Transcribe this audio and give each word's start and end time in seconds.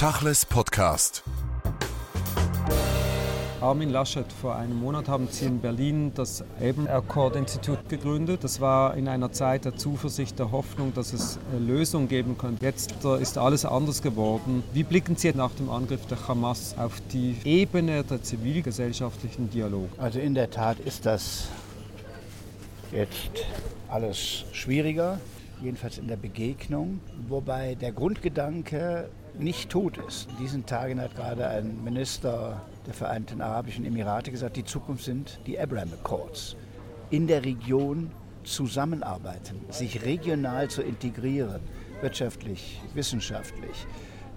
Tachles 0.00 0.46
Podcast. 0.46 1.22
Armin 3.60 3.90
Laschet, 3.90 4.24
vor 4.32 4.56
einem 4.56 4.80
Monat 4.80 5.08
haben 5.08 5.28
Sie 5.30 5.44
in 5.44 5.60
Berlin 5.60 6.12
das 6.14 6.42
Abraham 6.58 6.86
Accord 6.86 7.36
Institut 7.36 7.86
gegründet. 7.90 8.42
Das 8.42 8.62
war 8.62 8.96
in 8.96 9.08
einer 9.08 9.30
Zeit 9.30 9.66
der 9.66 9.76
Zuversicht, 9.76 10.38
der 10.38 10.52
Hoffnung, 10.52 10.94
dass 10.94 11.12
es 11.12 11.38
Lösungen 11.58 12.08
geben 12.08 12.38
könnte. 12.38 12.64
Jetzt 12.64 13.04
ist 13.20 13.36
alles 13.36 13.66
anders 13.66 14.00
geworden. 14.00 14.62
Wie 14.72 14.84
blicken 14.84 15.16
Sie 15.16 15.34
nach 15.34 15.50
dem 15.50 15.68
Angriff 15.68 16.06
der 16.06 16.26
Hamas 16.26 16.74
auf 16.78 17.02
die 17.12 17.36
Ebene 17.44 18.02
der 18.02 18.22
zivilgesellschaftlichen 18.22 19.50
Dialog? 19.50 19.90
Also 19.98 20.18
in 20.18 20.34
der 20.34 20.50
Tat 20.50 20.80
ist 20.80 21.04
das 21.04 21.48
jetzt 22.90 23.44
alles 23.90 24.46
schwieriger, 24.52 25.20
jedenfalls 25.60 25.98
in 25.98 26.08
der 26.08 26.16
Begegnung, 26.16 27.00
wobei 27.28 27.74
der 27.74 27.92
Grundgedanke 27.92 29.10
nicht 29.38 29.70
tot 29.70 29.98
ist. 29.98 30.28
In 30.30 30.36
diesen 30.38 30.66
Tagen 30.66 31.00
hat 31.00 31.14
gerade 31.14 31.48
ein 31.48 31.82
Minister 31.84 32.60
der 32.86 32.94
Vereinten 32.94 33.40
Arabischen 33.40 33.84
Emirate 33.84 34.30
gesagt, 34.30 34.56
die 34.56 34.64
Zukunft 34.64 35.04
sind 35.04 35.40
die 35.46 35.58
Abraham 35.58 35.92
Accords. 35.92 36.56
In 37.10 37.26
der 37.26 37.44
Region 37.44 38.10
zusammenarbeiten, 38.44 39.60
sich 39.70 40.04
regional 40.04 40.68
zu 40.68 40.82
integrieren, 40.82 41.60
wirtschaftlich, 42.00 42.80
wissenschaftlich, 42.94 43.86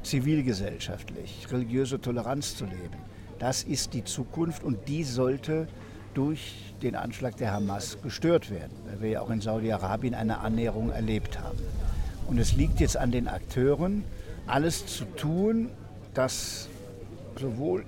zivilgesellschaftlich, 0.04 1.48
religiöse 1.52 1.99
Toleranz 1.99 2.57
zu 2.57 2.66
leben. 2.66 2.98
Das 3.40 3.63
ist 3.63 3.94
die 3.94 4.04
Zukunft 4.04 4.63
und 4.63 4.88
die 4.88 5.04
sollte 5.04 5.68
durch 6.13 6.73
den 6.82 6.96
Anschlag 6.96 7.38
der 7.38 7.54
Hamas 7.54 7.98
gestört 8.02 8.52
werden, 8.52 8.71
weil 8.85 9.02
wir 9.02 9.10
ja 9.10 9.21
auch 9.21 9.30
in 9.30 9.41
Saudi-Arabien 9.41 10.13
eine 10.13 10.40
Annäherung 10.40 10.91
erlebt 10.91 11.40
haben. 11.40 11.57
Und 12.27 12.38
es 12.38 12.55
liegt 12.55 12.80
jetzt 12.80 12.98
an 12.98 13.12
den 13.12 13.27
Akteuren, 13.27 14.04
alles 14.48 14.86
zu 14.86 15.06
tun, 15.16 15.70
dass 16.14 16.70
sowohl 17.40 17.86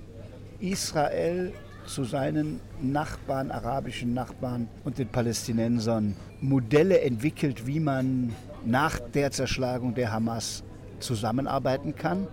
Israel 0.60 1.54
zu 1.86 2.04
seinen 2.04 2.60
Nachbarn, 2.82 3.52
arabischen 3.52 4.14
Nachbarn 4.14 4.68
und 4.84 4.98
den 4.98 5.08
Palästinensern 5.08 6.16
Modelle 6.42 7.02
entwickelt, 7.02 7.68
wie 7.68 7.80
man 7.80 8.34
nach 8.66 9.00
der 9.00 9.32
Zerschlagung 9.32 9.94
der 9.94 10.12
Hamas 10.12 10.64
zusammenarbeiten 11.00 11.96
kann. 11.96 12.28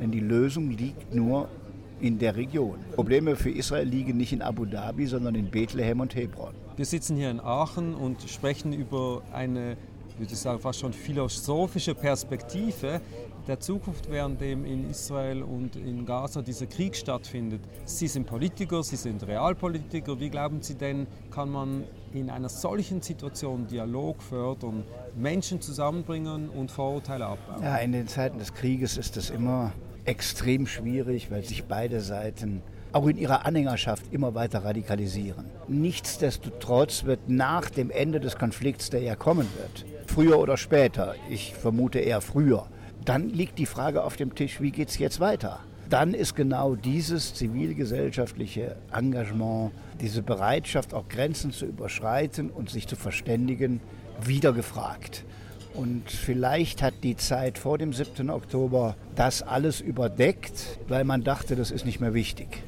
Denn 0.00 0.10
die 0.10 0.20
Lösung 0.20 0.70
liegt 0.70 1.14
nur 1.14 1.48
in 2.00 2.18
der 2.18 2.36
Region. 2.36 2.78
Probleme 2.94 3.36
für 3.36 3.50
Israel 3.50 3.88
liegen 3.88 4.16
nicht 4.16 4.32
in 4.32 4.42
Abu 4.42 4.66
Dhabi, 4.66 5.06
sondern 5.06 5.34
in 5.34 5.50
Bethlehem 5.50 6.00
und 6.00 6.14
Hebron. 6.14 6.54
Wir 6.76 6.84
sitzen 6.84 7.16
hier 7.16 7.30
in 7.30 7.40
Aachen 7.40 7.94
und 7.94 8.28
sprechen 8.28 8.72
über 8.72 9.22
eine, 9.32 9.76
würde 10.18 10.32
ich 10.32 10.38
sagen, 10.38 10.60
fast 10.60 10.80
schon 10.80 10.92
philosophische 10.92 11.94
Perspektive 11.94 13.00
der 13.46 13.60
Zukunft, 13.60 14.10
währenddem 14.10 14.64
in 14.64 14.90
Israel 14.90 15.42
und 15.42 15.76
in 15.76 16.04
Gaza 16.04 16.42
dieser 16.42 16.66
Krieg 16.66 16.96
stattfindet. 16.96 17.60
Sie 17.84 18.08
sind 18.08 18.26
Politiker, 18.26 18.82
Sie 18.82 18.96
sind 18.96 19.26
Realpolitiker. 19.26 20.18
Wie 20.18 20.30
glauben 20.30 20.62
Sie 20.62 20.74
denn, 20.74 21.06
kann 21.30 21.50
man 21.50 21.84
in 22.12 22.30
einer 22.30 22.48
solchen 22.48 23.02
Situation 23.02 23.66
Dialog 23.66 24.22
fördern, 24.22 24.84
Menschen 25.16 25.60
zusammenbringen 25.60 26.48
und 26.48 26.70
Vorurteile 26.70 27.26
abbauen? 27.26 27.62
Ja, 27.62 27.76
in 27.76 27.92
den 27.92 28.08
Zeiten 28.08 28.38
des 28.38 28.54
Krieges 28.54 28.96
ist 28.96 29.16
es 29.16 29.30
immer 29.30 29.72
extrem 30.04 30.66
schwierig, 30.66 31.30
weil 31.30 31.44
sich 31.44 31.64
beide 31.64 32.00
Seiten 32.00 32.62
auch 32.92 33.06
in 33.06 33.18
ihrer 33.18 33.44
Anhängerschaft 33.44 34.06
immer 34.12 34.34
weiter 34.34 34.64
radikalisieren. 34.64 35.44
Nichtsdestotrotz 35.68 37.04
wird 37.04 37.28
nach 37.28 37.68
dem 37.68 37.90
Ende 37.90 38.20
des 38.20 38.38
Konflikts, 38.38 38.90
der 38.90 39.02
ja 39.02 39.16
kommen 39.16 39.48
wird, 39.58 39.84
früher 40.06 40.38
oder 40.38 40.56
später, 40.56 41.14
ich 41.28 41.54
vermute 41.54 41.98
eher 41.98 42.20
früher, 42.20 42.68
dann 43.06 43.30
liegt 43.30 43.58
die 43.58 43.66
Frage 43.66 44.04
auf 44.04 44.16
dem 44.16 44.34
Tisch, 44.34 44.60
wie 44.60 44.70
geht 44.70 44.88
es 44.88 44.98
jetzt 44.98 45.20
weiter? 45.20 45.60
Dann 45.88 46.14
ist 46.14 46.34
genau 46.34 46.74
dieses 46.74 47.34
zivilgesellschaftliche 47.34 48.76
Engagement, 48.92 49.72
diese 50.00 50.22
Bereitschaft, 50.22 50.92
auch 50.92 51.08
Grenzen 51.08 51.52
zu 51.52 51.64
überschreiten 51.64 52.50
und 52.50 52.68
sich 52.68 52.86
zu 52.86 52.96
verständigen, 52.96 53.80
wieder 54.20 54.52
gefragt. 54.52 55.24
Und 55.74 56.10
vielleicht 56.10 56.82
hat 56.82 56.94
die 57.02 57.16
Zeit 57.16 57.58
vor 57.58 57.78
dem 57.78 57.92
7. 57.92 58.30
Oktober 58.30 58.96
das 59.14 59.42
alles 59.42 59.80
überdeckt, 59.80 60.78
weil 60.88 61.04
man 61.04 61.22
dachte, 61.22 61.56
das 61.56 61.70
ist 61.70 61.86
nicht 61.86 62.00
mehr 62.00 62.14
wichtig 62.14 62.62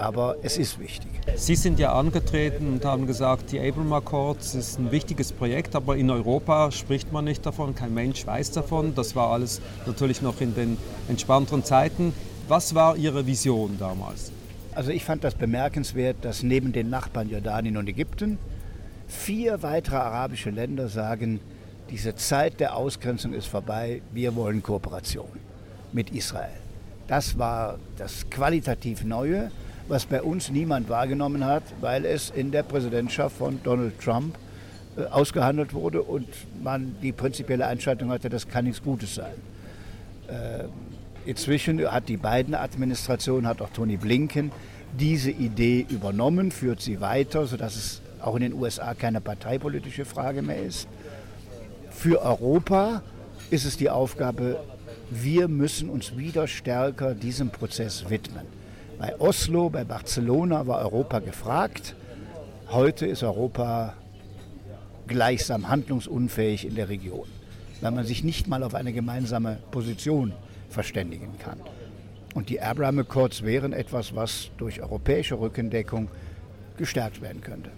aber 0.00 0.36
es 0.42 0.56
ist 0.56 0.78
wichtig. 0.78 1.09
Sie 1.36 1.54
sind 1.54 1.78
ja 1.78 1.92
angetreten 1.92 2.68
und 2.72 2.84
haben 2.84 3.06
gesagt, 3.06 3.52
die 3.52 3.60
Abraham 3.60 3.92
Accords 3.92 4.54
ist 4.54 4.78
ein 4.78 4.90
wichtiges 4.90 5.32
Projekt, 5.32 5.76
aber 5.76 5.96
in 5.96 6.10
Europa 6.10 6.70
spricht 6.70 7.12
man 7.12 7.24
nicht 7.24 7.44
davon, 7.44 7.74
kein 7.74 7.94
Mensch 7.94 8.26
weiß 8.26 8.52
davon. 8.52 8.94
Das 8.94 9.14
war 9.14 9.30
alles 9.30 9.60
natürlich 9.86 10.22
noch 10.22 10.40
in 10.40 10.54
den 10.54 10.76
entspannteren 11.08 11.64
Zeiten. 11.64 12.12
Was 12.48 12.74
war 12.74 12.96
Ihre 12.96 13.26
Vision 13.26 13.76
damals? 13.78 14.32
Also 14.74 14.90
ich 14.90 15.04
fand 15.04 15.24
das 15.24 15.34
bemerkenswert, 15.34 16.16
dass 16.22 16.42
neben 16.42 16.72
den 16.72 16.90
Nachbarn 16.90 17.28
Jordanien 17.28 17.76
und 17.76 17.88
Ägypten 17.88 18.38
vier 19.08 19.62
weitere 19.62 19.96
arabische 19.96 20.50
Länder 20.50 20.88
sagen, 20.88 21.40
diese 21.90 22.14
Zeit 22.14 22.60
der 22.60 22.76
Ausgrenzung 22.76 23.32
ist 23.32 23.46
vorbei, 23.46 24.00
wir 24.12 24.36
wollen 24.36 24.62
Kooperation 24.62 25.28
mit 25.92 26.10
Israel. 26.10 26.56
Das 27.08 27.36
war 27.38 27.78
das 27.98 28.30
qualitativ 28.30 29.04
Neue 29.04 29.50
was 29.88 30.06
bei 30.06 30.22
uns 30.22 30.50
niemand 30.50 30.88
wahrgenommen 30.88 31.44
hat, 31.44 31.62
weil 31.80 32.04
es 32.04 32.30
in 32.30 32.50
der 32.50 32.62
Präsidentschaft 32.62 33.36
von 33.36 33.60
Donald 33.62 34.00
Trump 34.00 34.36
äh, 34.96 35.04
ausgehandelt 35.04 35.74
wurde 35.74 36.02
und 36.02 36.26
man 36.62 36.96
die 37.02 37.12
prinzipielle 37.12 37.66
Einschätzung 37.66 38.10
hatte, 38.10 38.28
das 38.28 38.48
kann 38.48 38.64
nichts 38.64 38.82
Gutes 38.82 39.14
sein. 39.14 39.34
Äh, 40.28 40.64
inzwischen 41.28 41.80
hat 41.90 42.08
die 42.08 42.16
beiden 42.16 42.54
Administrationen, 42.54 43.46
hat 43.46 43.62
auch 43.62 43.70
Tony 43.70 43.96
Blinken 43.96 44.52
diese 44.98 45.30
Idee 45.30 45.86
übernommen, 45.88 46.50
führt 46.50 46.80
sie 46.80 47.00
weiter, 47.00 47.46
sodass 47.46 47.76
es 47.76 48.02
auch 48.20 48.34
in 48.36 48.42
den 48.42 48.54
USA 48.54 48.94
keine 48.94 49.20
parteipolitische 49.20 50.04
Frage 50.04 50.42
mehr 50.42 50.62
ist. 50.62 50.88
Für 51.90 52.22
Europa 52.22 53.02
ist 53.50 53.64
es 53.64 53.76
die 53.76 53.90
Aufgabe, 53.90 54.58
wir 55.10 55.48
müssen 55.48 55.90
uns 55.90 56.16
wieder 56.16 56.46
stärker 56.46 57.14
diesem 57.14 57.50
Prozess 57.50 58.08
widmen. 58.08 58.59
Bei 59.00 59.18
Oslo, 59.18 59.70
bei 59.70 59.82
Barcelona 59.82 60.66
war 60.66 60.80
Europa 60.80 61.20
gefragt. 61.20 61.96
Heute 62.68 63.06
ist 63.06 63.22
Europa 63.22 63.94
gleichsam 65.06 65.70
handlungsunfähig 65.70 66.66
in 66.66 66.74
der 66.74 66.90
Region, 66.90 67.26
weil 67.80 67.92
man 67.92 68.04
sich 68.04 68.24
nicht 68.24 68.46
mal 68.46 68.62
auf 68.62 68.74
eine 68.74 68.92
gemeinsame 68.92 69.56
Position 69.70 70.34
verständigen 70.68 71.30
kann. 71.38 71.58
Und 72.34 72.50
die 72.50 72.60
Abraham 72.60 72.98
Accords 72.98 73.42
wären 73.42 73.72
etwas, 73.72 74.14
was 74.14 74.50
durch 74.58 74.82
europäische 74.82 75.40
Rückendeckung 75.40 76.08
gestärkt 76.76 77.22
werden 77.22 77.40
könnte. 77.40 77.70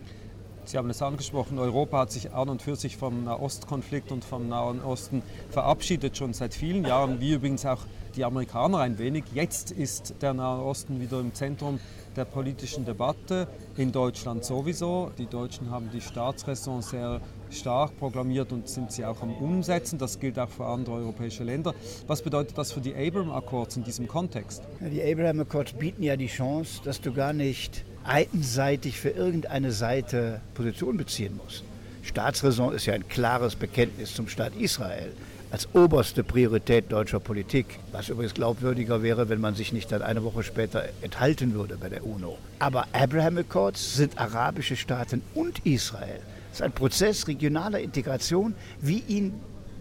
Sie 0.64 0.76
haben 0.76 0.90
es 0.90 1.02
angesprochen, 1.02 1.60
Europa 1.60 2.00
hat 2.00 2.10
sich 2.10 2.32
an 2.32 2.48
und 2.48 2.62
für 2.62 2.74
sich 2.74 2.96
vom 2.96 3.22
Nahostkonflikt 3.22 4.10
und 4.10 4.24
vom 4.24 4.48
Nahen 4.48 4.82
Osten 4.82 5.22
verabschiedet, 5.50 6.16
schon 6.16 6.32
seit 6.34 6.52
vielen 6.52 6.84
Jahren, 6.84 7.20
wie 7.20 7.34
übrigens 7.34 7.64
auch 7.64 7.86
die 8.16 8.24
Amerikaner 8.24 8.78
ein 8.78 8.98
wenig. 8.98 9.24
Jetzt 9.34 9.70
ist 9.70 10.14
der 10.20 10.34
Nahe 10.34 10.62
Osten 10.62 11.00
wieder 11.00 11.20
im 11.20 11.34
Zentrum 11.34 11.80
der 12.16 12.24
politischen 12.24 12.84
Debatte, 12.84 13.48
in 13.76 13.92
Deutschland 13.92 14.44
sowieso. 14.44 15.10
Die 15.18 15.26
Deutschen 15.26 15.70
haben 15.70 15.90
die 15.92 16.00
Staatsräson 16.00 16.82
sehr 16.82 17.20
stark 17.50 17.98
proklamiert 17.98 18.52
und 18.52 18.68
sind 18.68 18.92
sie 18.92 19.04
auch 19.04 19.22
am 19.22 19.34
Umsetzen. 19.34 19.98
Das 19.98 20.20
gilt 20.20 20.38
auch 20.38 20.48
für 20.48 20.66
andere 20.66 20.96
europäische 20.96 21.44
Länder. 21.44 21.74
Was 22.06 22.22
bedeutet 22.22 22.56
das 22.56 22.72
für 22.72 22.80
die 22.80 22.94
Abraham 22.94 23.30
Accords 23.30 23.76
in 23.76 23.84
diesem 23.84 24.08
Kontext? 24.08 24.62
Die 24.80 25.02
Abraham 25.02 25.40
Accords 25.40 25.72
bieten 25.72 26.02
ja 26.02 26.16
die 26.16 26.26
Chance, 26.26 26.80
dass 26.84 27.00
du 27.00 27.12
gar 27.12 27.32
nicht 27.32 27.84
einseitig 28.04 28.98
für 28.98 29.10
irgendeine 29.10 29.72
Seite 29.72 30.40
Position 30.54 30.96
beziehen 30.96 31.38
musst. 31.42 31.64
Staatsräson 32.02 32.74
ist 32.74 32.86
ja 32.86 32.94
ein 32.94 33.08
klares 33.08 33.54
Bekenntnis 33.54 34.14
zum 34.14 34.28
Staat 34.28 34.56
Israel 34.56 35.12
als 35.52 35.68
oberste 35.74 36.24
Priorität 36.24 36.90
deutscher 36.90 37.20
Politik, 37.20 37.78
was 37.92 38.08
übrigens 38.08 38.32
glaubwürdiger 38.32 39.02
wäre, 39.02 39.28
wenn 39.28 39.40
man 39.40 39.54
sich 39.54 39.74
nicht 39.74 39.92
dann 39.92 40.00
eine 40.00 40.24
Woche 40.24 40.42
später 40.42 40.84
enthalten 41.02 41.52
würde 41.52 41.76
bei 41.76 41.90
der 41.90 42.06
UNO. 42.06 42.38
Aber 42.58 42.86
Abraham 42.94 43.36
Accords 43.36 43.96
sind 43.96 44.18
arabische 44.18 44.76
Staaten 44.76 45.20
und 45.34 45.58
Israel. 45.66 46.20
Es 46.50 46.60
ist 46.60 46.62
ein 46.62 46.72
Prozess 46.72 47.28
regionaler 47.28 47.80
Integration, 47.80 48.54
wie 48.80 49.04
ihn 49.06 49.34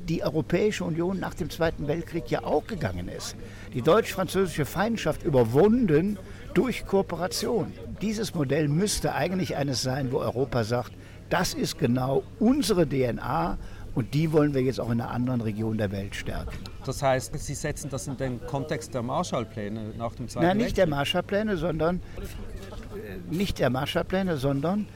die 0.09 0.21
Europäische 0.23 0.83
Union 0.83 1.21
nach 1.21 1.35
dem 1.35 1.49
Zweiten 1.49 1.87
Weltkrieg 1.87 2.29
ja 2.29 2.43
auch 2.43 2.67
gegangen 2.67 3.07
ist. 3.07 3.37
Die 3.73 3.81
deutsch-französische 3.81 4.65
Feindschaft 4.65 5.23
überwunden 5.23 6.17
durch 6.53 6.85
Kooperation. 6.85 7.71
Dieses 8.01 8.35
Modell 8.35 8.67
müsste 8.67 9.15
eigentlich 9.15 9.55
eines 9.55 9.81
sein, 9.81 10.11
wo 10.11 10.17
Europa 10.17 10.65
sagt, 10.65 10.91
das 11.29 11.53
ist 11.53 11.79
genau 11.79 12.23
unsere 12.39 12.85
DNA 12.85 13.57
und 13.95 14.13
die 14.13 14.31
wollen 14.31 14.53
wir 14.53 14.61
jetzt 14.61 14.79
auch 14.79 14.89
in 14.89 15.01
einer 15.01 15.11
anderen 15.11 15.41
Region 15.41 15.77
der 15.77 15.91
Welt 15.91 16.15
stärken. 16.15 16.57
Das 16.85 17.01
heißt, 17.03 17.37
Sie 17.37 17.53
setzen 17.53 17.89
das 17.89 18.07
in 18.07 18.17
den 18.17 18.39
Kontext 18.45 18.93
der 18.93 19.01
Marshallpläne 19.01 19.93
nach 19.97 20.15
dem 20.15 20.27
Zweiten 20.27 20.47
Nein, 20.47 20.57
nicht 20.57 20.77
der 20.77 20.87
Marshallpläne, 20.87 21.57
sondern 21.57 21.97
äh, 21.97 23.33
nicht 23.33 23.59
der 23.59 23.69
Marshallpläne, 23.69 24.37
sondern 24.37 24.87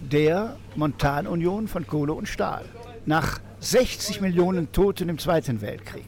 der 0.00 0.56
Montanunion 0.76 1.68
von 1.68 1.86
Kohle 1.86 2.12
und 2.12 2.26
Stahl. 2.26 2.64
Nach 3.06 3.40
60 3.60 4.20
Millionen 4.20 4.72
Toten 4.72 5.08
im 5.08 5.18
Zweiten 5.18 5.60
Weltkrieg 5.60 6.06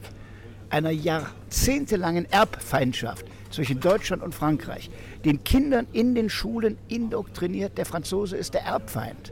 einer 0.73 0.89
jahrzehntelangen 0.89 2.25
Erbfeindschaft 2.31 3.27
zwischen 3.51 3.79
Deutschland 3.79 4.23
und 4.23 4.33
Frankreich 4.33 4.89
den 5.23 5.43
Kindern 5.43 5.85
in 5.93 6.15
den 6.15 6.31
Schulen 6.31 6.79
indoktriniert, 6.87 7.77
der 7.77 7.85
Franzose 7.85 8.35
ist 8.35 8.55
der 8.55 8.63
Erbfeind. 8.63 9.31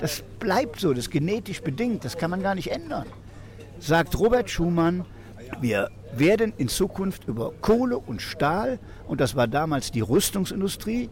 Das 0.00 0.22
bleibt 0.38 0.80
so, 0.80 0.90
das 0.90 1.06
ist 1.06 1.10
genetisch 1.10 1.60
bedingt, 1.60 2.04
das 2.04 2.16
kann 2.16 2.30
man 2.30 2.42
gar 2.42 2.54
nicht 2.54 2.70
ändern. 2.70 3.06
Sagt 3.78 4.18
Robert 4.18 4.48
Schumann, 4.48 5.04
wir 5.60 5.90
werden 6.14 6.52
in 6.56 6.68
Zukunft 6.68 7.28
über 7.28 7.52
Kohle 7.60 7.98
und 7.98 8.22
Stahl, 8.22 8.78
und 9.06 9.20
das 9.20 9.36
war 9.36 9.46
damals 9.46 9.90
die 9.90 10.00
Rüstungsindustrie, 10.00 11.10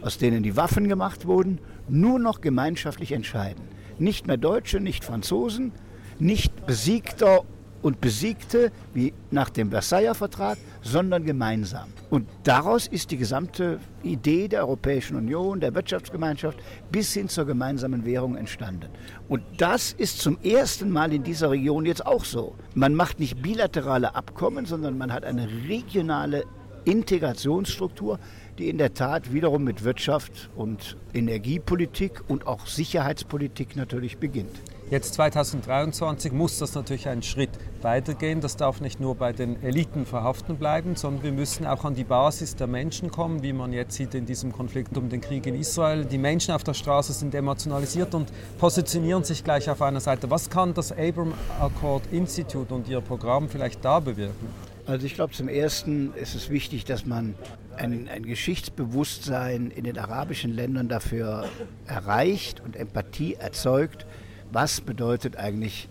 aus 0.00 0.16
denen 0.16 0.42
die 0.42 0.56
Waffen 0.56 0.88
gemacht 0.88 1.26
wurden, 1.26 1.58
nur 1.88 2.18
noch 2.18 2.40
gemeinschaftlich 2.40 3.12
entscheiden. 3.12 3.62
Nicht 3.98 4.26
mehr 4.26 4.38
Deutsche, 4.38 4.80
nicht 4.80 5.04
Franzosen, 5.04 5.72
nicht 6.18 6.66
Besiegter 6.66 7.44
und 7.82 8.00
Besiegte 8.00 8.72
wie 8.94 9.12
nach 9.30 9.50
dem 9.50 9.70
Versailler 9.70 10.14
Vertrag, 10.14 10.58
sondern 10.82 11.24
gemeinsam. 11.24 11.88
Und 12.10 12.28
daraus 12.44 12.86
ist 12.86 13.10
die 13.10 13.16
gesamte 13.16 13.78
Idee 14.02 14.48
der 14.48 14.60
Europäischen 14.60 15.16
Union, 15.16 15.60
der 15.60 15.74
Wirtschaftsgemeinschaft 15.74 16.58
bis 16.90 17.12
hin 17.12 17.28
zur 17.28 17.46
gemeinsamen 17.46 18.04
Währung 18.04 18.36
entstanden. 18.36 18.88
Und 19.28 19.42
das 19.58 19.92
ist 19.92 20.20
zum 20.20 20.38
ersten 20.42 20.90
Mal 20.90 21.12
in 21.12 21.22
dieser 21.22 21.50
Region 21.50 21.86
jetzt 21.86 22.04
auch 22.04 22.24
so. 22.24 22.54
Man 22.74 22.94
macht 22.94 23.20
nicht 23.20 23.42
bilaterale 23.42 24.14
Abkommen, 24.14 24.66
sondern 24.66 24.98
man 24.98 25.12
hat 25.12 25.24
eine 25.24 25.48
regionale 25.68 26.44
Integrationsstruktur, 26.84 28.18
die 28.58 28.68
in 28.68 28.78
der 28.78 28.94
Tat 28.94 29.32
wiederum 29.32 29.64
mit 29.64 29.84
Wirtschaft 29.84 30.50
und 30.56 30.96
Energiepolitik 31.14 32.22
und 32.28 32.46
auch 32.46 32.66
Sicherheitspolitik 32.66 33.76
natürlich 33.76 34.18
beginnt. 34.18 34.50
Jetzt 34.90 35.14
2023 35.14 36.32
muss 36.32 36.58
das 36.58 36.74
natürlich 36.74 37.06
einen 37.06 37.22
Schritt 37.22 37.50
weitergehen. 37.80 38.40
Das 38.40 38.56
darf 38.56 38.80
nicht 38.80 38.98
nur 38.98 39.14
bei 39.14 39.32
den 39.32 39.62
Eliten 39.62 40.04
verhaften 40.04 40.56
bleiben, 40.56 40.96
sondern 40.96 41.22
wir 41.22 41.30
müssen 41.30 41.64
auch 41.64 41.84
an 41.84 41.94
die 41.94 42.02
Basis 42.02 42.56
der 42.56 42.66
Menschen 42.66 43.08
kommen, 43.12 43.44
wie 43.44 43.52
man 43.52 43.72
jetzt 43.72 43.94
sieht 43.94 44.16
in 44.16 44.26
diesem 44.26 44.52
Konflikt 44.52 44.96
um 44.96 45.08
den 45.08 45.20
Krieg 45.20 45.46
in 45.46 45.54
Israel. 45.54 46.04
Die 46.04 46.18
Menschen 46.18 46.52
auf 46.54 46.64
der 46.64 46.74
Straße 46.74 47.12
sind 47.12 47.36
emotionalisiert 47.36 48.16
und 48.16 48.32
positionieren 48.58 49.22
sich 49.22 49.44
gleich 49.44 49.70
auf 49.70 49.80
einer 49.80 50.00
Seite. 50.00 50.28
Was 50.28 50.50
kann 50.50 50.74
das 50.74 50.90
Abram 50.90 51.34
Accord 51.60 52.02
Institute 52.10 52.74
und 52.74 52.88
Ihr 52.88 53.00
Programm 53.00 53.48
vielleicht 53.48 53.84
da 53.84 54.00
bewirken? 54.00 54.48
Also 54.86 55.06
ich 55.06 55.14
glaube, 55.14 55.32
zum 55.32 55.46
Ersten 55.46 56.12
ist 56.14 56.34
es 56.34 56.50
wichtig, 56.50 56.84
dass 56.84 57.06
man 57.06 57.36
ein, 57.76 58.08
ein, 58.08 58.24
Geschichtsbewusstsein 58.24 59.70
in 59.70 59.84
den 59.84 59.96
arabischen 59.96 60.52
Ländern 60.52 60.88
dafür 60.88 61.44
erreicht 61.86 62.58
und 62.58 62.74
Empathie 62.74 63.34
erzeugt, 63.34 64.04
was 64.52 64.80
bedeutet 64.80 65.36
eigentlich 65.36 65.88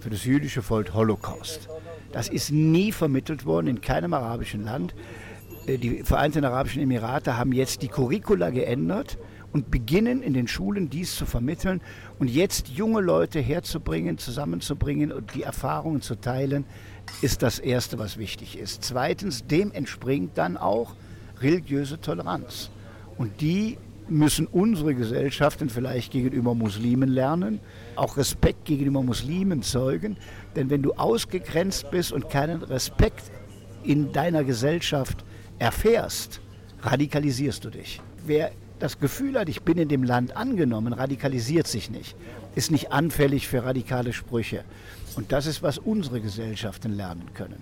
für 0.00 0.10
das 0.10 0.24
jüdische 0.24 0.62
Volk 0.62 0.94
Holocaust. 0.94 1.68
Das 2.12 2.28
ist 2.28 2.50
nie 2.50 2.92
vermittelt 2.92 3.44
worden 3.44 3.66
in 3.66 3.80
keinem 3.80 4.14
arabischen 4.14 4.64
Land. 4.64 4.94
Äh, 5.66 5.78
die 5.78 6.02
Vereinten 6.02 6.44
Arabischen 6.44 6.82
Emirate 6.82 7.36
haben 7.36 7.52
jetzt 7.52 7.82
die 7.82 7.88
Curricula 7.88 8.50
geändert 8.50 9.18
und 9.52 9.70
beginnen 9.70 10.22
in 10.22 10.34
den 10.34 10.48
Schulen 10.48 10.90
dies 10.90 11.16
zu 11.16 11.26
vermitteln 11.26 11.80
und 12.18 12.28
jetzt 12.28 12.68
junge 12.68 13.00
Leute 13.00 13.40
herzubringen, 13.40 14.18
zusammenzubringen 14.18 15.12
und 15.12 15.34
die 15.34 15.42
Erfahrungen 15.42 16.02
zu 16.02 16.16
teilen, 16.16 16.64
ist 17.22 17.42
das 17.42 17.58
Erste, 17.58 17.98
was 17.98 18.18
wichtig 18.18 18.58
ist. 18.58 18.84
Zweitens, 18.84 19.46
dem 19.46 19.72
entspringt 19.72 20.36
dann 20.36 20.56
auch 20.56 20.94
religiöse 21.40 22.00
Toleranz. 22.00 22.70
Und 23.16 23.40
die 23.40 23.78
müssen 24.10 24.46
unsere 24.46 24.94
Gesellschaften 24.94 25.68
vielleicht 25.68 26.12
gegenüber 26.12 26.54
Muslimen 26.54 27.08
lernen, 27.08 27.60
auch 27.96 28.16
Respekt 28.16 28.64
gegenüber 28.64 29.02
Muslimen 29.02 29.62
zeugen. 29.62 30.16
Denn 30.56 30.70
wenn 30.70 30.82
du 30.82 30.92
ausgegrenzt 30.94 31.90
bist 31.90 32.12
und 32.12 32.30
keinen 32.30 32.62
Respekt 32.62 33.30
in 33.82 34.12
deiner 34.12 34.44
Gesellschaft 34.44 35.24
erfährst, 35.58 36.40
radikalisierst 36.82 37.64
du 37.64 37.70
dich. 37.70 38.00
Wer 38.26 38.50
das 38.78 38.98
Gefühl 38.98 39.38
hat, 39.38 39.48
ich 39.48 39.62
bin 39.62 39.78
in 39.78 39.88
dem 39.88 40.04
Land 40.04 40.36
angenommen, 40.36 40.92
radikalisiert 40.92 41.66
sich 41.66 41.90
nicht, 41.90 42.16
ist 42.54 42.70
nicht 42.70 42.92
anfällig 42.92 43.48
für 43.48 43.64
radikale 43.64 44.12
Sprüche. 44.12 44.64
Und 45.16 45.32
das 45.32 45.46
ist, 45.46 45.62
was 45.62 45.78
unsere 45.78 46.20
Gesellschaften 46.20 46.92
lernen 46.92 47.34
können. 47.34 47.60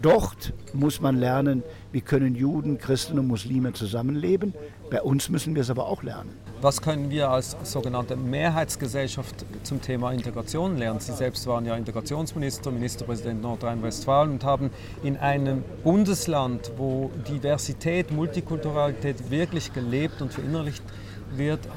Dort 0.00 0.52
muss 0.74 1.00
man 1.00 1.16
lernen, 1.16 1.64
wie 1.90 2.00
können 2.00 2.36
Juden, 2.36 2.78
Christen 2.78 3.18
und 3.18 3.26
Muslime 3.26 3.72
zusammenleben. 3.72 4.54
Bei 4.90 5.02
uns 5.02 5.28
müssen 5.28 5.56
wir 5.56 5.62
es 5.62 5.70
aber 5.70 5.88
auch 5.88 6.04
lernen. 6.04 6.30
Was 6.60 6.80
können 6.80 7.10
wir 7.10 7.30
als 7.30 7.56
sogenannte 7.64 8.16
Mehrheitsgesellschaft 8.16 9.44
zum 9.64 9.82
Thema 9.82 10.12
Integration 10.12 10.76
lernen? 10.76 11.00
Sie 11.00 11.12
selbst 11.12 11.46
waren 11.48 11.66
ja 11.66 11.76
Integrationsminister, 11.76 12.70
Ministerpräsident 12.70 13.42
Nordrhein-Westfalen 13.42 14.30
und 14.30 14.44
haben 14.44 14.70
in 15.02 15.16
einem 15.16 15.64
Bundesland, 15.82 16.72
wo 16.76 17.10
Diversität, 17.28 18.12
Multikulturalität 18.12 19.30
wirklich 19.30 19.72
gelebt 19.72 20.22
und 20.22 20.32
verinnerlicht 20.32 20.82
wird, 20.84 21.07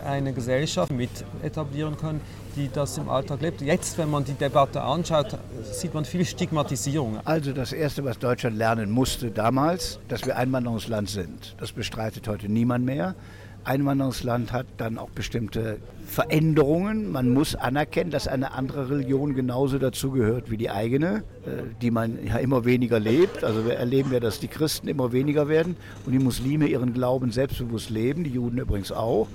eine 0.05 0.33
Gesellschaft 0.33 0.91
mit 0.91 1.09
etablieren 1.43 1.97
können, 1.97 2.21
die 2.55 2.69
das 2.71 2.97
im 2.97 3.09
Alltag 3.09 3.41
lebt. 3.41 3.61
Jetzt, 3.61 3.97
wenn 3.97 4.09
man 4.09 4.23
die 4.23 4.33
Debatte 4.33 4.81
anschaut, 4.81 5.37
sieht 5.71 5.93
man 5.93 6.05
viel 6.05 6.25
Stigmatisierung. 6.25 7.19
Also 7.25 7.53
das 7.53 7.71
Erste, 7.71 8.03
was 8.03 8.19
Deutschland 8.19 8.57
lernen 8.57 8.91
musste 8.91 9.31
damals, 9.31 9.99
dass 10.07 10.25
wir 10.25 10.37
Einwanderungsland 10.37 11.09
sind. 11.09 11.55
Das 11.59 11.71
bestreitet 11.71 12.27
heute 12.27 12.49
niemand 12.49 12.85
mehr. 12.85 13.15
Einwanderungsland 13.63 14.51
hat 14.51 14.65
dann 14.77 14.97
auch 14.97 15.09
bestimmte 15.09 15.77
Veränderungen. 16.05 17.11
Man 17.11 17.29
muss 17.29 17.55
anerkennen, 17.55 18.11
dass 18.11 18.27
eine 18.27 18.51
andere 18.53 18.89
Religion 18.89 19.33
genauso 19.33 19.77
dazugehört 19.79 20.49
wie 20.51 20.57
die 20.57 20.69
eigene, 20.69 21.23
äh, 21.45 21.63
die 21.81 21.91
man 21.91 22.25
ja 22.25 22.37
immer 22.37 22.65
weniger 22.65 22.99
lebt. 22.99 23.43
Also 23.43 23.65
wir 23.65 23.75
erleben 23.75 24.11
ja, 24.11 24.19
dass 24.19 24.39
die 24.39 24.47
Christen 24.47 24.87
immer 24.87 25.11
weniger 25.11 25.47
werden 25.47 25.77
und 26.05 26.11
die 26.11 26.19
Muslime 26.19 26.67
ihren 26.67 26.93
Glauben 26.93 27.31
selbstbewusst 27.31 27.89
leben, 27.89 28.23
die 28.23 28.31
Juden 28.31 28.57
übrigens 28.57 28.91
auch. 28.91 29.27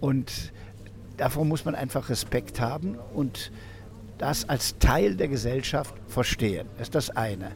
Und 0.00 0.52
davor 1.16 1.44
muss 1.44 1.64
man 1.64 1.74
einfach 1.74 2.08
Respekt 2.08 2.60
haben 2.60 2.96
und 3.14 3.50
das 4.18 4.48
als 4.48 4.78
Teil 4.78 5.16
der 5.16 5.28
Gesellschaft 5.28 5.94
verstehen. 6.06 6.66
Das 6.78 6.88
ist 6.88 6.94
das 6.94 7.10
eine. 7.10 7.52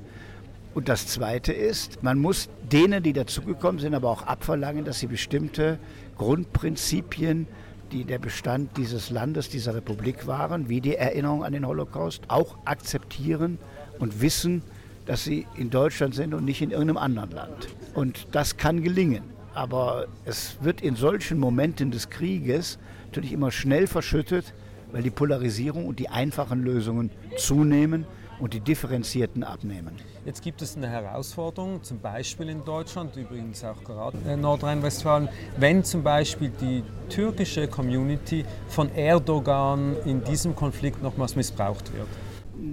Und 0.77 0.91
das 0.91 1.07
Zweite 1.07 1.55
ist, 1.55 2.03
man 2.03 2.19
muss 2.19 2.51
denen, 2.71 3.03
die 3.03 3.15
dazugekommen 3.15 3.81
sind, 3.81 3.95
aber 3.95 4.11
auch 4.11 4.25
abverlangen, 4.25 4.85
dass 4.85 4.99
sie 4.99 5.07
bestimmte 5.07 5.79
Grundprinzipien, 6.19 7.47
die 7.93 8.05
der 8.05 8.19
Bestand 8.19 8.77
dieses 8.77 9.09
Landes, 9.09 9.49
dieser 9.49 9.75
Republik 9.75 10.27
waren, 10.27 10.69
wie 10.69 10.83
die 10.83 10.95
Erinnerung 10.95 11.45
an 11.45 11.55
den 11.55 11.67
Holocaust, 11.67 12.25
auch 12.29 12.59
akzeptieren 12.67 13.57
und 14.01 14.21
wissen, 14.21 14.61
dass 15.07 15.25
sie 15.25 15.47
in 15.57 15.71
Deutschland 15.71 16.15
sind 16.15 16.35
und 16.35 16.45
nicht 16.45 16.61
in 16.61 16.73
irgendeinem 16.73 16.99
anderen 16.99 17.31
Land. 17.31 17.69
Und 17.95 18.27
das 18.33 18.59
kann 18.59 18.83
gelingen. 18.83 19.23
Aber 19.55 20.09
es 20.27 20.59
wird 20.61 20.83
in 20.83 20.95
solchen 20.95 21.39
Momenten 21.39 21.91
des 21.91 22.11
Krieges 22.11 22.79
natürlich 23.07 23.33
immer 23.33 23.51
schnell 23.51 23.87
verschüttet, 23.87 24.53
weil 24.93 25.03
die 25.03 25.09
Polarisierung 25.09 25.87
und 25.87 25.99
die 26.01 26.11
einfachen 26.11 26.63
Lösungen 26.63 27.11
zunehmen 27.39 28.05
und 28.39 28.55
die 28.55 28.61
differenzierten 28.61 29.43
abnehmen. 29.43 29.97
Jetzt 30.25 30.43
gibt 30.43 30.63
es 30.63 30.77
eine 30.77 30.89
Herausforderung, 30.89 31.83
zum 31.83 32.01
Beispiel 32.01 32.49
in 32.49 32.65
Deutschland, 32.65 33.17
übrigens 33.17 33.65
auch 33.65 33.83
gerade 33.83 34.19
in 34.31 34.41
Nordrhein-Westfalen, 34.41 35.29
wenn 35.57 35.85
zum 35.85 36.03
Beispiel 36.03 36.51
die 36.61 36.83
türkische 37.09 37.69
Community 37.69 38.45
von 38.69 38.95
Erdogan 38.95 39.97
in 40.05 40.23
diesem 40.25 40.55
Konflikt 40.55 41.03
nochmals 41.03 41.37
missbraucht 41.37 41.93
wird. 41.95 42.09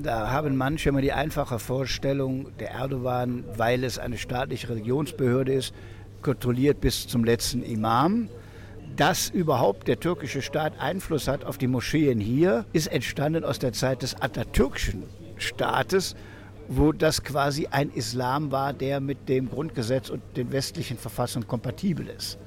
Da 0.01 0.31
haben 0.31 0.55
manche 0.55 0.89
immer 0.89 1.01
die 1.01 1.13
einfache 1.13 1.59
Vorstellung, 1.59 2.47
der 2.57 2.71
Erdogan, 2.71 3.43
weil 3.57 3.83
es 3.83 3.99
eine 3.99 4.17
staatliche 4.17 4.69
Religionsbehörde 4.69 5.53
ist, 5.53 5.73
kontrolliert 6.21 6.81
bis 6.81 7.07
zum 7.07 7.23
letzten 7.23 7.63
Imam. 7.63 8.29
Dass 8.95 9.29
überhaupt 9.29 9.87
der 9.87 9.99
türkische 9.99 10.41
Staat 10.41 10.79
Einfluss 10.79 11.27
hat 11.27 11.43
auf 11.45 11.57
die 11.57 11.67
Moscheen 11.67 12.19
hier, 12.19 12.65
ist 12.73 12.87
entstanden 12.87 13.43
aus 13.43 13.59
der 13.59 13.73
Zeit 13.73 14.03
des 14.03 14.15
atatürkischen 14.21 15.03
Staates, 15.43 16.15
wo 16.67 16.91
das 16.91 17.23
quasi 17.23 17.67
ein 17.69 17.89
Islam 17.91 18.51
war, 18.51 18.73
der 18.73 18.99
mit 18.99 19.29
dem 19.29 19.49
Grundgesetz 19.49 20.09
und 20.09 20.21
den 20.35 20.51
westlichen 20.51 20.97
Verfassungen 20.97 21.47
kompatibel 21.47 22.07
ist. 22.07 22.37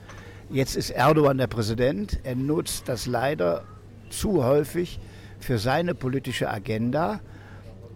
Jetzt 0.51 0.77
ist 0.77 0.91
Erdogan 0.91 1.39
der 1.39 1.49
Präsident. 1.49 2.21
Er 2.23 2.37
nutzt 2.37 2.89
das 2.89 3.07
leider 3.07 3.65
zu 4.11 4.45
häufig 4.45 4.99
für 5.39 5.59
seine 5.59 5.95
politische 5.95 6.51
Agenda. 6.51 7.21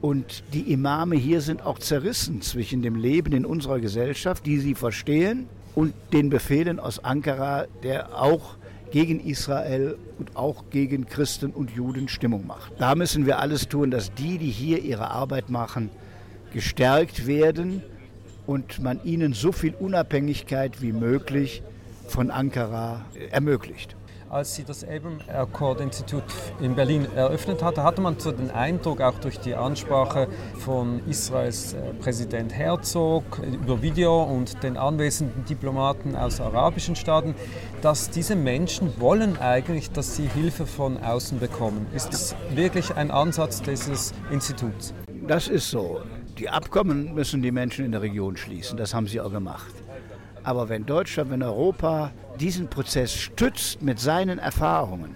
Und 0.00 0.44
die 0.52 0.72
Imame 0.72 1.16
hier 1.16 1.40
sind 1.40 1.64
auch 1.64 1.78
zerrissen 1.78 2.42
zwischen 2.42 2.82
dem 2.82 2.96
Leben 2.96 3.32
in 3.32 3.44
unserer 3.44 3.80
Gesellschaft, 3.80 4.46
die 4.46 4.58
sie 4.58 4.74
verstehen, 4.74 5.48
und 5.74 5.94
den 6.12 6.30
Befehlen 6.30 6.80
aus 6.80 7.04
Ankara, 7.04 7.66
der 7.82 8.20
auch 8.20 8.56
gegen 8.90 9.20
Israel 9.20 9.96
und 10.18 10.36
auch 10.36 10.64
gegen 10.70 11.06
Christen 11.06 11.50
und 11.50 11.70
Juden 11.70 12.08
Stimmung 12.08 12.46
macht. 12.46 12.72
Da 12.78 12.94
müssen 12.94 13.26
wir 13.26 13.38
alles 13.38 13.68
tun, 13.68 13.90
dass 13.90 14.12
die, 14.14 14.38
die 14.38 14.50
hier 14.50 14.80
ihre 14.80 15.10
Arbeit 15.10 15.50
machen, 15.50 15.90
gestärkt 16.52 17.26
werden 17.26 17.82
und 18.46 18.82
man 18.82 19.02
ihnen 19.04 19.32
so 19.32 19.52
viel 19.52 19.74
Unabhängigkeit 19.74 20.82
wie 20.82 20.92
möglich 20.92 21.62
von 22.08 22.30
Ankara 22.30 23.04
ermöglicht. 23.30 23.94
Als 24.30 24.54
sie 24.54 24.64
das 24.64 24.84
Abraham 24.84 25.18
Accord 25.28 25.80
Institut 25.80 26.22
in 26.60 26.76
Berlin 26.76 27.06
eröffnet 27.16 27.62
hatte, 27.62 27.82
hatte 27.82 28.00
man 28.00 28.18
so 28.18 28.30
den 28.30 28.50
Eindruck, 28.50 29.00
auch 29.00 29.18
durch 29.18 29.40
die 29.40 29.54
Ansprache 29.54 30.28
von 30.58 31.00
Israels 31.08 31.74
äh, 31.74 31.92
Präsident 31.94 32.54
Herzog 32.54 33.24
über 33.40 33.82
Video 33.82 34.22
und 34.22 34.62
den 34.62 34.76
anwesenden 34.76 35.44
Diplomaten 35.44 36.14
aus 36.14 36.40
arabischen 36.40 36.94
Staaten, 36.94 37.34
dass 37.82 38.10
diese 38.10 38.36
Menschen 38.36 39.00
wollen 39.00 39.36
eigentlich, 39.38 39.90
dass 39.90 40.14
sie 40.14 40.28
Hilfe 40.28 40.66
von 40.66 40.96
außen 40.98 41.40
bekommen. 41.40 41.86
Ist 41.92 42.12
das 42.12 42.36
wirklich 42.54 42.94
ein 42.94 43.10
Ansatz 43.10 43.62
dieses 43.62 44.12
Instituts? 44.30 44.94
Das 45.26 45.48
ist 45.48 45.70
so. 45.70 46.00
Die 46.38 46.48
Abkommen 46.48 47.14
müssen 47.14 47.42
die 47.42 47.50
Menschen 47.50 47.84
in 47.84 47.92
der 47.92 48.02
Region 48.02 48.36
schließen. 48.36 48.76
Das 48.76 48.94
haben 48.94 49.06
sie 49.06 49.20
auch 49.20 49.32
gemacht. 49.32 49.79
Aber 50.42 50.68
wenn 50.68 50.86
Deutschland, 50.86 51.30
wenn 51.30 51.42
Europa 51.42 52.12
diesen 52.38 52.68
Prozess 52.68 53.14
stützt 53.14 53.82
mit 53.82 53.98
seinen 54.00 54.38
Erfahrungen, 54.38 55.14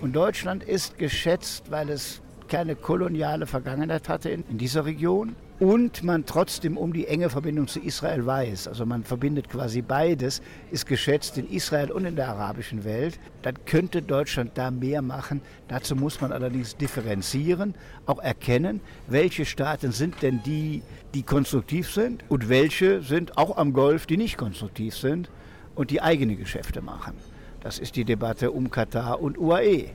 und 0.00 0.14
Deutschland 0.14 0.62
ist 0.62 0.98
geschätzt, 0.98 1.70
weil 1.70 1.88
es 1.88 2.20
keine 2.48 2.76
koloniale 2.76 3.46
Vergangenheit 3.46 4.08
hatte 4.08 4.28
in, 4.28 4.44
in 4.50 4.58
dieser 4.58 4.84
Region, 4.84 5.34
und 5.58 6.02
man 6.02 6.26
trotzdem 6.26 6.76
um 6.76 6.92
die 6.92 7.06
enge 7.06 7.30
Verbindung 7.30 7.66
zu 7.66 7.80
Israel 7.80 8.26
weiß, 8.26 8.68
also 8.68 8.84
man 8.84 9.04
verbindet 9.04 9.48
quasi 9.48 9.80
beides, 9.80 10.42
ist 10.70 10.86
geschätzt 10.86 11.38
in 11.38 11.48
Israel 11.48 11.90
und 11.90 12.04
in 12.04 12.16
der 12.16 12.28
arabischen 12.28 12.84
Welt, 12.84 13.18
dann 13.42 13.54
könnte 13.64 14.02
Deutschland 14.02 14.52
da 14.54 14.70
mehr 14.70 15.00
machen. 15.00 15.40
Dazu 15.68 15.96
muss 15.96 16.20
man 16.20 16.32
allerdings 16.32 16.76
differenzieren, 16.76 17.74
auch 18.04 18.18
erkennen, 18.18 18.80
welche 19.06 19.46
Staaten 19.46 19.92
sind 19.92 20.22
denn 20.22 20.42
die, 20.44 20.82
die 21.14 21.22
konstruktiv 21.22 21.90
sind 21.90 22.24
und 22.28 22.48
welche 22.50 23.00
sind 23.00 23.38
auch 23.38 23.56
am 23.56 23.72
Golf, 23.72 24.06
die 24.06 24.18
nicht 24.18 24.36
konstruktiv 24.36 24.94
sind 24.96 25.30
und 25.74 25.90
die 25.90 26.02
eigene 26.02 26.36
Geschäfte 26.36 26.82
machen. 26.82 27.14
Das 27.60 27.78
ist 27.78 27.96
die 27.96 28.04
Debatte 28.04 28.50
um 28.50 28.70
Katar 28.70 29.20
und 29.20 29.38
UAE. 29.38 29.90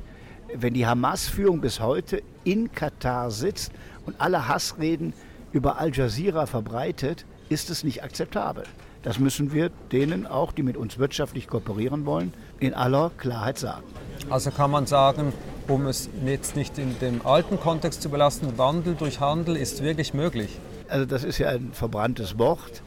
Wenn 0.54 0.74
die 0.74 0.86
Hamas-Führung 0.86 1.62
bis 1.62 1.80
heute 1.80 2.24
in 2.44 2.72
Katar 2.72 3.32
sitzt 3.32 3.72
und 4.06 4.20
alle 4.20 4.48
Hassreden 4.48 5.14
über 5.52 5.80
Al 5.80 5.94
Jazeera 5.94 6.46
verbreitet, 6.46 7.26
ist 7.50 7.70
es 7.70 7.84
nicht 7.84 8.04
akzeptabel. 8.04 8.64
Das 9.04 9.20
müssen 9.20 9.52
wir 9.52 9.70
denen 9.92 10.28
auch, 10.28 10.52
die 10.52 10.64
mit 10.64 10.78
uns 10.78 11.00
wirtschaftlich 11.00 11.48
kooperieren 11.48 12.06
wollen, 12.06 12.34
in 12.60 12.74
aller 12.74 13.12
Klarheit 13.18 13.58
sagen. 13.58 13.84
Also 14.30 14.52
kann 14.52 14.70
man 14.70 14.86
sagen, 14.86 15.34
um 15.68 15.88
es 15.88 16.10
jetzt 16.24 16.56
nicht 16.56 16.78
in 16.78 16.98
dem 17.00 17.26
alten 17.26 17.60
Kontext 17.60 18.02
zu 18.02 18.10
belasten, 18.10 18.58
Wandel 18.58 18.94
durch 18.94 19.20
Handel 19.20 19.58
ist 19.58 19.82
wirklich 19.82 20.14
möglich. 20.14 20.60
Also 20.88 21.06
das 21.06 21.24
ist 21.24 21.40
ja 21.40 21.50
ein 21.50 21.72
verbranntes 21.74 22.38
Wort, 22.38 22.84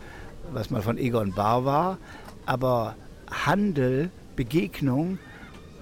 was 0.53 0.71
mal 0.71 0.83
von 0.83 0.99
Egon 0.99 1.33
Barr 1.35 1.65
war, 1.65 1.99
aber 2.47 2.95
Handel, 3.31 4.11
Begegnung 4.37 5.19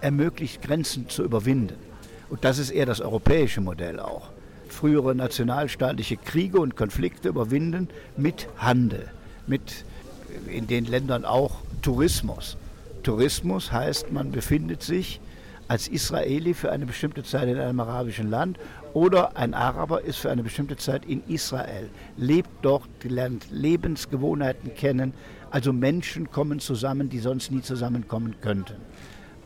ermöglicht 0.01 0.63
Grenzen 0.63 1.09
zu 1.09 1.25
überwinden. 1.25 1.77
Und 2.31 2.45
das 2.45 2.59
ist 2.59 2.71
eher 2.71 2.87
das 2.87 3.01
europäische 3.03 3.61
Modell 3.61 4.01
auch 4.01 4.31
frühere 4.73 5.15
nationalstaatliche 5.15 6.17
Kriege 6.17 6.59
und 6.59 6.77
Konflikte 6.77 7.29
überwinden 7.29 7.89
mit 8.17 8.49
Handel, 8.57 9.09
mit 9.47 9.85
in 10.49 10.67
den 10.67 10.87
Ländern 10.87 11.25
auch 11.25 11.57
Tourismus. 11.83 12.57
Tourismus 13.03 13.73
heißt, 13.73 14.13
man 14.13 14.33
befindet 14.33 14.83
sich 14.83 15.21
als 15.69 15.89
Israeli 15.89 16.55
für 16.55 16.71
eine 16.73 16.87
bestimmte 16.87 17.23
Zeit 17.23 17.49
in 17.49 17.59
einem 17.59 17.81
arabischen 17.81 18.31
Land 18.31 18.59
oder 18.95 19.37
ein 19.37 19.55
Araber 19.55 20.03
ist 20.03 20.19
für 20.19 20.31
eine 20.31 20.43
bestimmte 20.43 20.77
Zeit 20.77 21.07
in 21.07 21.23
Israel, 21.29 21.89
lebt 22.17 22.51
dort, 22.63 22.89
lernt 23.05 23.47
Lebensgewohnheiten 23.51 24.75
kennen. 24.75 25.15
Also 25.51 25.73
Menschen 25.73 26.31
kommen 26.31 26.61
zusammen, 26.61 27.09
die 27.09 27.19
sonst 27.19 27.51
nie 27.51 27.63
zusammenkommen 27.63 28.35
könnten. 28.41 28.77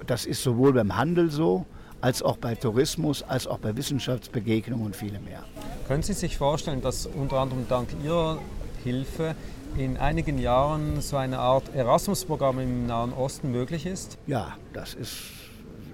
Das 0.06 0.26
ist 0.26 0.42
sowohl 0.42 0.72
beim 0.72 0.96
Handel 0.96 1.30
so, 1.30 1.66
als 2.00 2.22
auch 2.22 2.36
bei 2.36 2.54
Tourismus, 2.54 3.22
als 3.22 3.46
auch 3.46 3.58
bei 3.58 3.76
Wissenschaftsbegegnungen 3.76 4.86
und 4.86 4.96
vielem 4.96 5.24
mehr. 5.24 5.44
Können 5.88 6.02
Sie 6.02 6.12
sich 6.12 6.36
vorstellen, 6.36 6.82
dass 6.82 7.06
unter 7.06 7.38
anderem 7.38 7.66
dank 7.68 7.88
Ihrer 8.04 8.38
Hilfe 8.84 9.34
in 9.76 9.96
einigen 9.96 10.38
Jahren 10.38 11.00
so 11.00 11.16
eine 11.16 11.38
Art 11.38 11.74
Erasmus-Programm 11.74 12.60
im 12.60 12.86
Nahen 12.86 13.12
Osten 13.12 13.50
möglich 13.50 13.86
ist? 13.86 14.16
Ja, 14.26 14.56
das 14.72 14.94
ist 14.94 15.45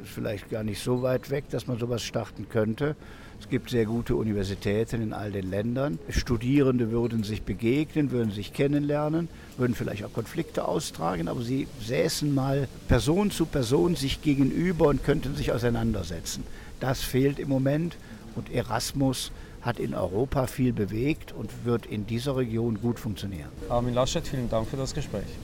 vielleicht 0.04 0.50
gar 0.50 0.64
nicht 0.64 0.82
so 0.82 1.02
weit 1.02 1.30
weg, 1.30 1.44
dass 1.50 1.66
man 1.66 1.78
sowas 1.78 2.02
starten 2.02 2.48
könnte. 2.48 2.96
Es 3.40 3.48
gibt 3.48 3.70
sehr 3.70 3.86
gute 3.86 4.14
Universitäten 4.14 5.02
in 5.02 5.12
all 5.12 5.32
den 5.32 5.50
Ländern. 5.50 5.98
Studierende 6.08 6.92
würden 6.92 7.24
sich 7.24 7.42
begegnen, 7.42 8.12
würden 8.12 8.30
sich 8.30 8.52
kennenlernen, 8.52 9.28
würden 9.58 9.74
vielleicht 9.74 10.04
auch 10.04 10.12
Konflikte 10.12 10.68
austragen, 10.68 11.26
aber 11.26 11.42
sie 11.42 11.66
säßen 11.80 12.32
mal 12.32 12.68
Person 12.86 13.32
zu 13.32 13.46
Person 13.46 13.96
sich 13.96 14.22
gegenüber 14.22 14.86
und 14.86 15.02
könnten 15.02 15.34
sich 15.34 15.50
auseinandersetzen. 15.50 16.44
Das 16.78 17.02
fehlt 17.02 17.40
im 17.40 17.48
Moment 17.48 17.96
und 18.36 18.52
Erasmus 18.52 19.32
hat 19.62 19.78
in 19.78 19.94
Europa 19.94 20.46
viel 20.46 20.72
bewegt 20.72 21.32
und 21.32 21.64
wird 21.64 21.86
in 21.86 22.06
dieser 22.06 22.36
Region 22.36 22.80
gut 22.80 23.00
funktionieren. 23.00 23.48
Armin 23.68 23.94
Laschet, 23.94 24.26
vielen 24.26 24.50
Dank 24.50 24.68
für 24.68 24.76
das 24.76 24.94
Gespräch. 24.94 25.38